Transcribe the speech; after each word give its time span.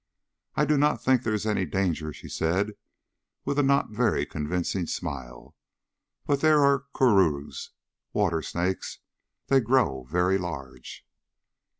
"I 0.55 0.65
do 0.65 0.79
not 0.79 1.03
think 1.03 1.21
there 1.21 1.31
is 1.35 1.45
any 1.45 1.63
danger," 1.63 2.11
she 2.11 2.27
said 2.27 2.71
with 3.45 3.59
a 3.59 3.61
not 3.61 3.91
very 3.91 4.25
convincing 4.25 4.87
smile, 4.87 5.55
"but 6.25 6.41
there 6.41 6.63
are 6.63 6.85
cururus 6.91 7.69
water 8.11 8.41
snakes. 8.41 8.97
They 9.45 9.59
grow 9.59 10.05
very 10.05 10.39
large." 10.39 11.05